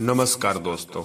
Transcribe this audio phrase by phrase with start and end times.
[0.00, 1.02] नमस्कार दोस्तों।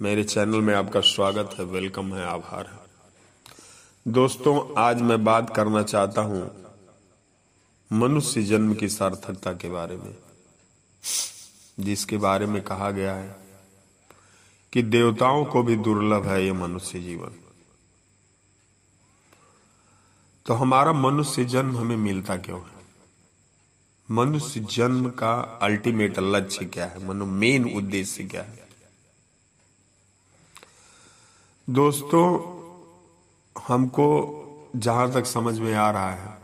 [0.00, 5.82] मेरे चैनल में आपका स्वागत है, वेलकम है, आभार है। दोस्तों, आज मैं बात करना
[5.82, 6.42] चाहता हूँ
[7.92, 10.14] मनुष्य जन्म की सार्थकता के बारे में,
[11.80, 13.36] जिसके बारे में कहा गया है
[14.72, 17.34] कि देवताओं को भी दुर्लभ है ये मनुष्य जीवन।
[20.46, 22.73] तो हमारा मनुष्य जन्म हमें मिलता क्यों है?
[24.08, 25.32] मनुष्य जन्म का
[25.62, 27.06] अल्टीमेट लक्ष्य क्या है?
[27.08, 28.68] मनो मेन उद्देश्य क्या है?
[31.68, 32.24] दोस्तों,
[33.56, 34.06] हमको
[34.76, 36.38] जहाँ तक समझ में आ रहा है,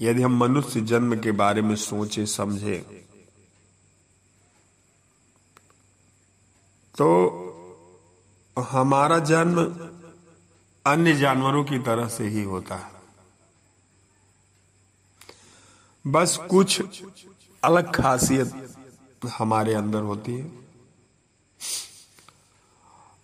[0.00, 2.78] यदि हम मनुष्य जन्म के बारे में सोचे, समझे
[6.94, 7.08] तो
[8.56, 9.64] हमारा जन्म
[10.84, 12.99] अन्य जानवरों की तरह से ही होता है।
[16.04, 16.82] बस कुछ
[17.62, 18.52] अलग खासियत
[19.38, 20.52] हमारे अंदर होती है।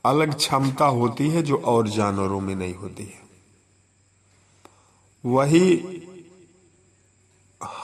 [0.05, 3.25] अलग क्षमता होती है जो और जानवरों में नहीं होती है।
[5.25, 6.03] वही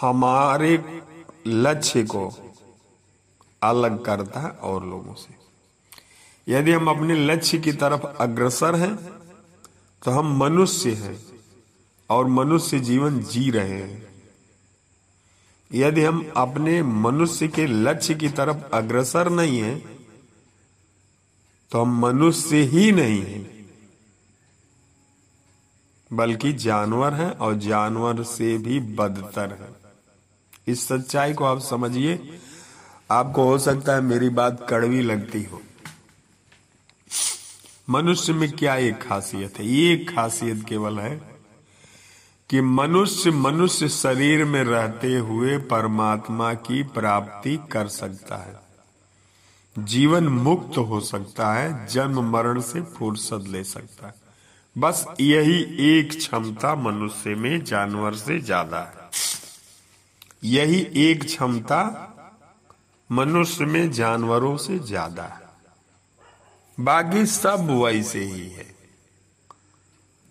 [0.00, 1.02] हमारे
[1.46, 2.28] लक्ष्य को
[3.62, 5.34] अलग करता है और लोगों से।
[6.48, 8.94] यदि हम अपने लक्ष्य की तरफ़ अग्रसर हैं
[10.02, 11.18] तो हम मनुष्य हैं
[12.10, 14.11] और मनुष्य जीवन जी रहे हैं।
[15.74, 19.74] यदि हम अपने मनुष्य के लक्ष्य की तरफ़ अग्रसर नहीं है
[21.72, 23.40] तो हम मनुष्य ही नहीं है।
[26.10, 32.38] बल्कि जानवर हैं और जानवर से भी बदतर है। इस सच्चाई को आप समझिए,
[33.10, 35.60] आपको हो सकता है मेरी बात कड़वी लगती हो।
[37.90, 39.66] मनुष्य में क्या एक खासियत है?
[39.66, 41.31] ये एक खासियत केवल है
[42.52, 50.78] कि मनुष्य मनुष्य शरीर में रहते हुए परमात्मा की प्राप्ति कर सकता है। जीवन मुक्त
[50.78, 54.14] हो सकता है, जन्म मरण से फुर्सत ले सकता है।
[54.78, 59.10] बस यही एक क्षमता मनुष्य में जानवर से ज़्यादा है।
[60.44, 61.82] यही एक क्षमता
[63.12, 68.74] मनुष्य में जानवरों से ज़्यादा है। बाकी सब वैसे ही है।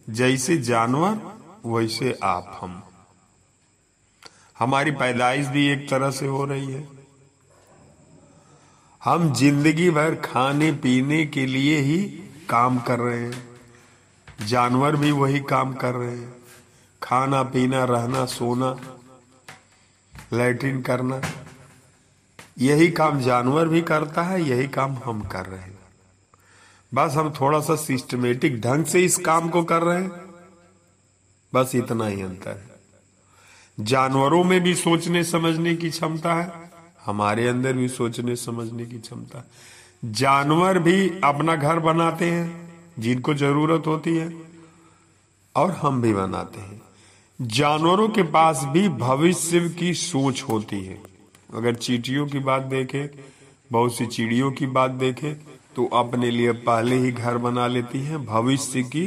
[0.09, 2.83] जैसे जानवर वैसे आप हम।
[4.59, 6.87] हमारी पैदाइश भी एक तरह से हो रही है।
[9.03, 11.97] हम ज़िंदगी भर खाने, पीने के लिए ही
[12.49, 13.49] काम कर रहे हैं।
[14.47, 16.33] जानवर भी वही काम कर रहे हैं।
[17.03, 18.97] खाना, पीना, रहना, सोना,
[20.33, 21.21] लैट्रिन करना।
[22.59, 25.79] यही काम जानवर भी करता है, यही काम हम कर रहे हैं।
[26.93, 30.30] बस हम थोड़ा सा सिस्टमेटिक ढंग से इस काम को कर रहे हैं।
[31.53, 36.71] बस इतना ही अंतर है। जानवरों में भी सोचने समझने की क्षमता है,
[37.05, 39.47] हमारे अंदर भी सोचने समझने की क्षमता
[40.03, 44.33] जानवर भी अपना घर बनाते हैं, जिनको ज़रूरत होती है,
[45.55, 46.81] और हम भी बनाते हैं।
[47.39, 51.01] जानवरों के पास भी भविष्य की सोच होती है।
[51.53, 53.07] अगर चीटियों की बात देखें,
[53.71, 55.33] बहुत सी चिड़ियों की बात देखें
[55.75, 59.05] तो अपने लिए पहले ही घर बना लेती हैं, भविष्य की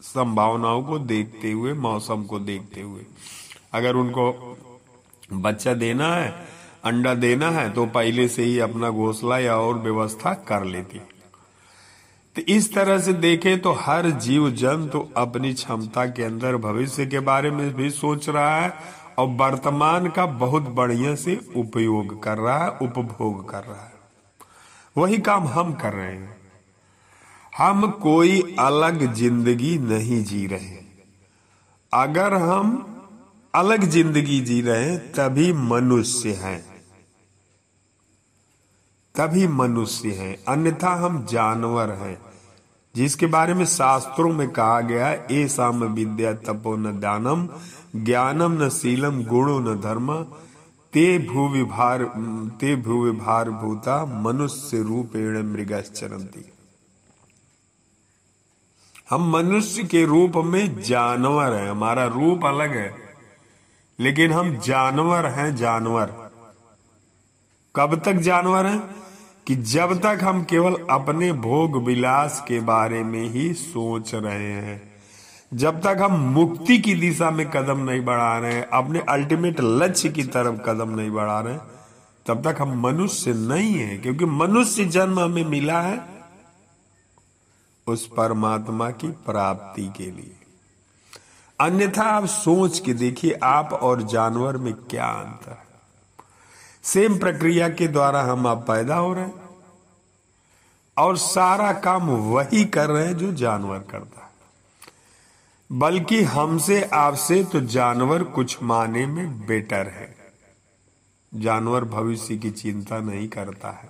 [0.00, 3.06] संभावनाओं को देखते हुए, मौसम को देखते हुए।
[3.72, 4.56] अगर उनको
[5.32, 6.46] बच्चा देना है,
[6.84, 10.98] अंडा देना है तो पहले से ही अपना घोसला या और व्यवस्था कर लेती।
[12.36, 17.06] तो इस तरह से देखें तो हर जीव जंतु तो अपनी क्षमता के अंदर भविष्य
[17.06, 18.74] के बारे में भी सोच रहा है
[19.18, 23.92] और वर्तमान का बहुत बढ़िया से उपयोग कर रहा है, उपभोग कर रहा है।
[24.96, 26.39] वही काम हम कर रहे हैं।
[27.60, 30.78] हम कोई अलग ज़िंदगी नहीं जी रहे।
[31.94, 32.96] अगर हम
[33.54, 36.64] अलग ज़िंदगी जी रहे, तभी मनुष्य हैं।
[39.14, 42.20] तभी मनुष्य हैं। अन्यथा हम जानवर हैं।
[42.96, 47.48] जिसके बारे में शास्त्रों में कहा गया, ए साम विद्या तपो न दानम,
[48.04, 50.22] ज्ञानम न शीलम, गुणो न धर्म,
[50.92, 52.04] ते भू विभार
[52.60, 56.52] ते भू विभार भूता, मनुष्य रूपेण मृगश्चरंती
[59.10, 62.94] हम मनुष्य के रूप में जानवर हैं। हमारा रूप अलग है,
[64.00, 66.30] लेकिन हम जानवर हैं जानवर।
[67.76, 68.82] कब तक जानवर हैं?
[69.46, 74.92] कि जब तक हम केवल अपने भोग विलास के बारे में ही सोच रहे हैं।
[75.54, 80.08] जब तक हम मुक्ति की दिशा में कदम नहीं बढ़ा रहे हैं, अपने अल्टीमेट लक्ष्य
[80.08, 81.60] की तरफ़ कदम नहीं बढ़ा रहे हैं,
[82.26, 86.09] तब तक हम मनुष्य नहीं है, क्योंकि मनुष्य जन्म हमें मिला है
[87.86, 90.36] उस परमात्मा की प्राप्ति के लिए।
[91.60, 95.70] अन्यथा आप सोच के देखिए, आप और जानवर में क्या अंतर है।
[96.82, 99.48] सेम प्रक्रिया के द्वारा हम आप पैदा हो रहे हैं
[100.98, 104.30] और सारा काम वही कर रहे हैं जो जानवर करता है।
[105.72, 110.16] बल्कि हमसे आपसे तो जानवर कुछ माने में बेटर है।
[111.34, 113.89] जानवर भविष्य की चिंता नहीं करता है।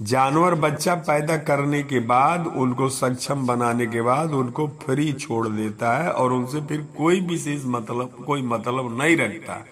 [0.00, 5.96] जानवर बच्चा पैदा करने के बाद, उनको सक्षम बनाने के बाद, उनको फ्री छोड़ देता
[5.98, 9.64] है और उनसे फिर कोई विशेष मतलब कोई मतलब नहीं रखता।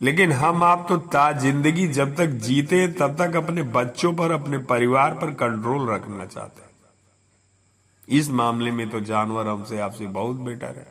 [0.00, 4.58] लेकिन हम आप तो ता ज़िंदगी जब तक जीते, तब तक अपने बच्चों पर, अपने
[4.58, 6.68] परिवार पर कंट्रोल रखना चाहते हैं।
[8.08, 10.86] इस मामले में तो जानवर हमसे आपसे बहुत बेटर है।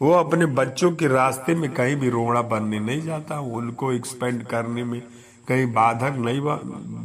[0.00, 4.84] वो अपने बच्चों के रास्ते में कहीं भी रोड़ा बनने नहीं जाता, उनको एक्सपेंड करने
[4.84, 5.02] में
[5.48, 6.40] कहीं बाधक नहीं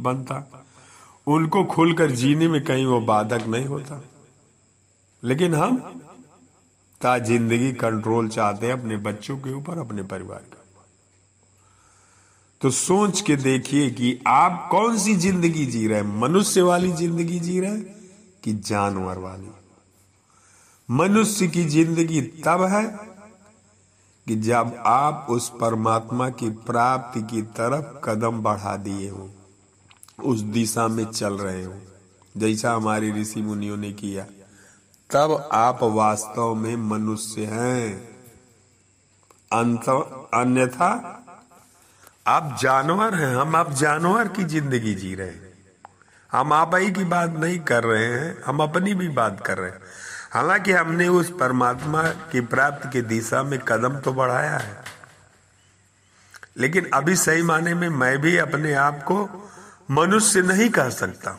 [0.02, 0.46] बनता।
[1.26, 4.02] उनको खुलकर जीने में कहीं वो बाधक नहीं होता।
[5.22, 5.76] लेकिन हम
[7.00, 10.58] ता ज़िंदगी कंट्रोल चाहते हैं अपने बच्चों के ऊपर, अपने परिवार का
[12.60, 16.20] तो सोच के देखिए कि आप कौन सी ज़िंदगी जी रहे हैं?
[16.20, 17.94] मनुष्य वाली ज़िंदगी जी रहे हैं
[18.44, 19.48] कि जानवर वाली?
[20.88, 22.84] मनुष्य की ज़िंदगी तब है
[24.26, 29.30] कि जब आप उस परमात्मा की प्राप्ति की तरफ़ कदम बढ़ा दिए हो,
[30.24, 31.74] उस दिशा में चल रहे हो,
[32.36, 34.24] जैसा हमारे ऋषि मुनियों ने किया,
[35.10, 38.08] तब आप वास्तव में मनुष्य हैं।
[40.34, 40.90] अन्यथा,
[42.26, 45.52] आप जानवर हैं, हम आप जानवर की ज़िंदगी जी रहे हैं।
[46.32, 49.70] हम आप ही की बात नहीं कर रहे हैं, हम अपनी भी बात कर रहे
[49.70, 49.80] हैं।
[50.32, 52.02] हालाँकि हमने उस परमात्मा
[52.32, 54.84] की प्राप्ति की दिशा में कदम तो बढ़ाया है।
[56.56, 59.28] लेकिन अभी सही माने में मैं भी अपने आप को
[59.90, 61.38] मनुष्य नहीं कह सकता।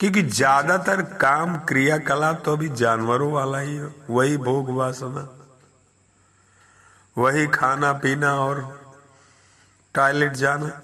[0.00, 5.28] क्योंकि ज़्यादातर काम क्रियाकलाप तो अभी जानवरों वाला ही है, वही भोग वासना,
[7.16, 8.62] वही खाना पीना और
[9.94, 10.80] टॉयलेट जाना।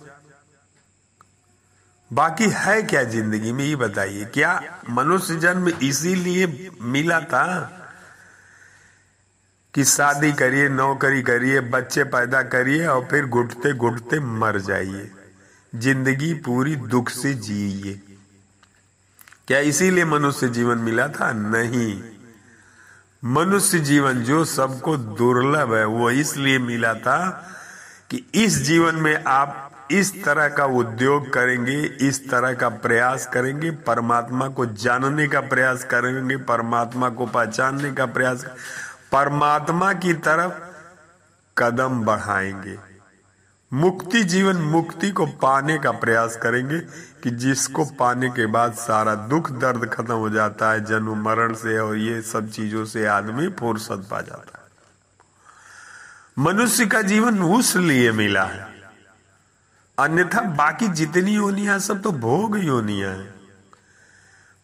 [2.17, 3.65] बाकी है क्या ज़िंदगी में?
[3.65, 4.61] ये बताइए। क्या
[4.91, 7.47] मनुष्य जन्म इसीलिए मिला था
[9.75, 15.11] कि शादी करिए, नौकरी करिए, बच्चे पैदा करिए और फिर घुटते घुटते मर जाइए।
[15.73, 18.01] ज़िंदगी पूरी दुख से जिए
[19.49, 21.33] क्या इसीलिए मनुष्य जीवन मिला था?
[21.33, 22.03] नहीं।
[23.23, 27.19] मनुष्य जीवन जो सबको दुर्लभ है, वो इसलिए मिला था
[28.11, 33.71] कि इस जीवन में आप इस तरह का उद्योग करेंगे, इस तरह का प्रयास करेंगे,
[33.71, 38.45] परमात्मा को जानने का प्रयास करेंगे, परमात्मा को पहचानने का प्रयास
[39.13, 40.53] परमात्मा की तरफ़
[41.59, 42.79] कदम बढ़ाएँगे।
[43.73, 46.79] मुक्ति जीवन मुक्ति को पाने का प्रयास करेंगे
[47.23, 51.79] कि जिसको पाने के बाद सारा दुख दर्द खत्म हो जाता है, जन्म, मरण से
[51.79, 54.67] और ये सब चीज़ों से आदमी फुर्सत पा जाता है।
[56.39, 58.76] मनुष्य का जीवन उस लिए मिला है।
[59.99, 63.35] अन्यथा बाकी जितनी योनिया सब तो भोग योनिया है।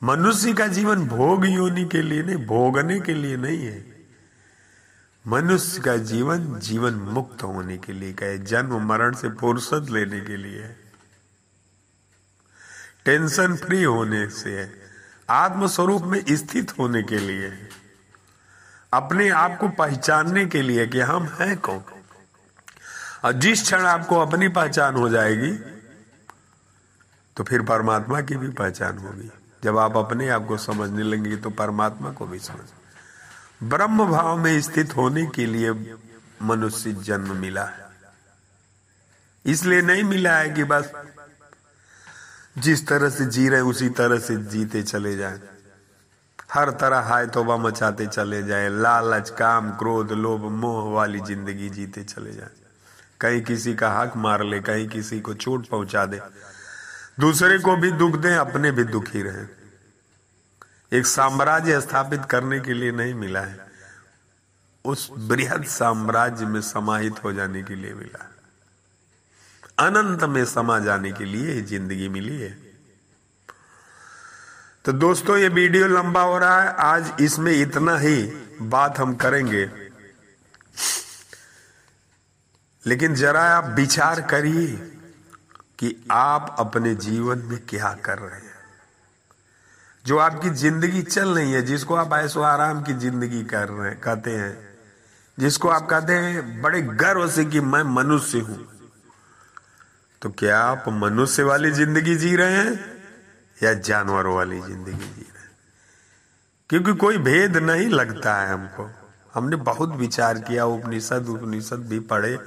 [0.02, 4.06] मनुष्य का जीवन भोग योनि के लिए नहीं, भोगने के लिए नहीं है।
[5.26, 10.20] मनुष्य का जीवन जीवन मुक्त होने के लिए का है, जन्म मरण से फुर्सत लेने
[10.20, 10.76] के लिए है।
[13.04, 14.72] टेंशन फ्री होने से है,
[15.30, 17.68] आत्मस्वरूप में स्थित होने के लिए है।
[18.92, 21.84] अपने आप को पहचानने के लिए कि हम हैं कौन?
[23.22, 25.52] और जिस क्षण आपको अपनी पहचान हो जाएगी
[27.36, 29.30] तो फिर परमात्मा की भी पहचान होगी।
[29.62, 34.60] जब आप अपने आप को समझने लगेंगे तो परमात्मा को भी समझ। ब्रह्म भाव में
[34.62, 35.70] स्थित होने के लिए
[36.42, 37.90] मनुष्य जन्म मिला है।
[39.44, 40.92] इसलिए नहीं मिला है कि बस
[42.56, 45.40] जिस तरह से जी रहे, उसी तरह से जीते चले जाए।
[46.52, 52.04] हर तरह हाय तोबा मचाते चले जाए। लालच, काम, क्रोध, लोभ, मोह वाली ज़िंदगी जीते
[52.04, 52.50] चले जाए।
[53.22, 56.20] कहीं किसी का हक मार ले, कहीं किसी को चोट पहुँचा दे।
[57.20, 59.44] दूसरे को भी दुख दे, अपने भी दुखी रहे।
[60.92, 63.70] एक साम्राज्य स्थापित करने के लिए नहीं मिला है।
[64.84, 68.28] उस बृहद साम्राज्य में समाहित हो जाने के लिए मिला
[69.78, 72.50] अनंत में समा जाने के लिए ज़िंदगी मिली है।
[74.84, 78.22] तो दोस्तों, ये वीडियो लंबा हो रहा है। आज इसमें इतना ही
[78.62, 79.64] बात हम करेंगे।
[82.86, 84.66] लेकिन जरा आप विचार करिए
[85.78, 88.52] कि आप अपने जीवन में क्या कर रहे हैं।
[90.06, 94.00] जो आपकी ज़िंदगी चल रही है, जिसको आप ऐसो आराम की ज़िंदगी कर रहे हैं,
[94.00, 94.68] कहते हैं,
[95.38, 98.68] जिसको आप कहते हैं, बड़े गर्व से कि मैं मनुष्य हूँ।
[100.22, 102.80] तो क्या आप मनुष्य वाली ज़िंदगी जी रहे हैं
[103.62, 105.50] या जानवरों वाली ज़िंदगी जी रहे हैं?
[106.70, 108.90] क्योंकि कोई भेद नहीं लगता है हमको।
[109.34, 112.38] हमने बहुत विचार किया, उपनिषद उपनिषद भी पढ़े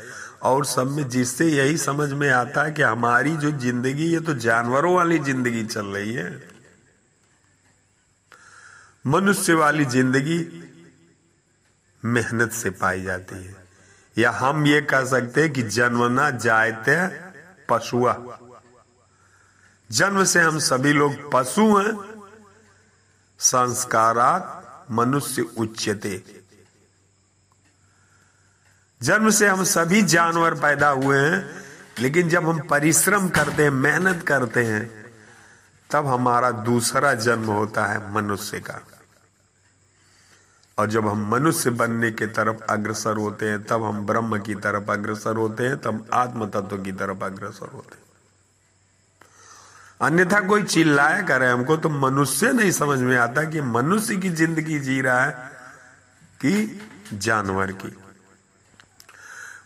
[0.43, 4.33] और सब में जिससे यही समझ में आता है कि हमारी जो ज़िंदगी, ये तो
[4.33, 6.49] जानवरों वाली ज़िंदगी चल रही है।
[9.07, 10.71] मनुष्य वाली ज़िंदगी
[12.05, 13.55] मेहनत से पाई जाती है।
[14.17, 17.07] या हम ये कह सकते हैं कि जन्म जन्मना जायते
[17.69, 18.39] पशुआ
[19.91, 22.15] जन्म से हम सभी लोग पशु हैं।
[23.39, 26.44] संस्कारात मनुष्य उच्चते
[29.05, 31.63] जन्म से हम सभी जानवर पैदा हुए हैं,
[31.99, 35.05] लेकिन जब हम परिश्रम करते हैं, मेहनत करते हैं,
[35.91, 38.81] तब हमारा दूसरा जन्म होता है मनुष्य का।
[40.77, 44.91] और जब हम मनुष्य बनने के तरफ़ अग्रसर होते हैं, तब हम ब्रह्म की तरफ़
[44.91, 48.03] अग्रसर होते हैं, तब आत्म तत्व की तरफ़ अग्रसर होते हैं।
[50.01, 54.79] अन्यथा कोई चिल्लाया करे हमको तो मनुष्य नहीं समझ में आता कि मनुष्य की ज़िंदगी
[54.79, 55.31] जी रहा है
[56.41, 56.81] कि
[57.13, 57.95] जानवर की।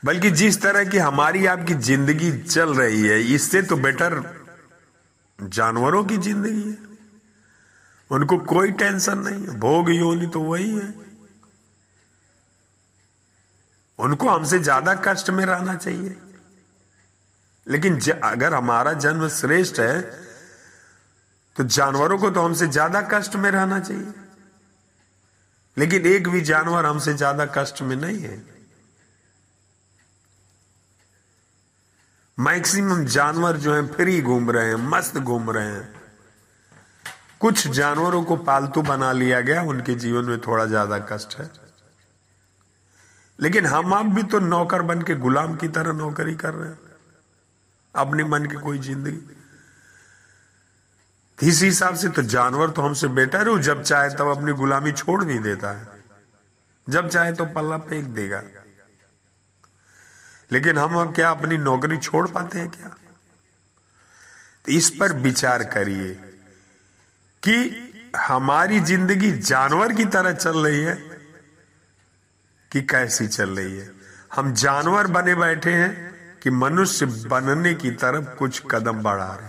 [0.03, 4.21] बल्कि जिस तरह की हमारी आपकी ज़िंदगी चल रही है, इससे तो बेटर
[5.39, 6.77] जानवरों की ज़िंदगी है।
[8.11, 10.93] उनको कोई टेंशन नहीं है। भोग योनि तो वही है।
[13.99, 16.15] उनको हमसे ज़्यादा कष्ट में रहना चाहिए।
[17.67, 20.01] लेकिन अगर हमारा जन्म श्रेष्ठ है
[21.55, 24.13] तो जानवरों को तो हमसे ज़्यादा कष्ट में रहना चाहिए।
[25.77, 28.37] लेकिन एक भी जानवर हमसे ज़्यादा कष्ट में नहीं है।
[32.39, 35.87] मैक्सिमम जानवर जो हैं, फ्री घूम रहे हैं, मस्त घूम रहे हैं।
[37.39, 41.49] कुछ जानवरों को पालतू बना लिया गया, उनके जीवन में थोड़ा ज़्यादा कष्ट है।
[43.39, 46.79] लेकिन हम आप भी तो नौकर बन के गुलाम की तरह नौकरी कर रहे हैं,
[47.95, 49.37] अपने मन की कोई ज़िंदगी।
[51.37, 55.23] इस हिसाब से तो जानवर तो हमसे बेटर है जब चाहे तब अपनी गुलामी छोड़
[55.23, 55.87] नहीं देता है।
[56.87, 58.41] जब चाहे तो पल्ला फेंक देगा।
[60.51, 62.87] लेकिन हम क्या अपनी नौकरी छोड़ पाते हैं क्या?
[64.65, 66.13] तो इस पर विचार करिए
[67.43, 67.85] कि
[68.17, 70.95] हमारी ज़िंदगी जानवर की तरह चल रही है
[72.71, 73.91] कि कैसी चल रही है?
[74.35, 76.09] हम जानवर बने बैठे हैं
[76.43, 79.47] कि मनुष्य बनने की तरफ़ कुछ कदम बढ़ा रहे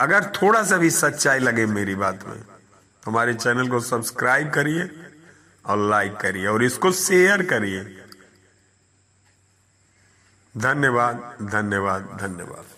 [0.00, 2.42] अगर थोड़ा सा भी सच्चाई लगे मेरी बात में,
[3.06, 4.90] हमारे चैनल को सब्सक्राइब करिए
[5.64, 8.05] और लाइक करिए और इसको शेयर करिए।
[10.58, 12.75] धन्यवाद धन्यवाद धन्यवाद।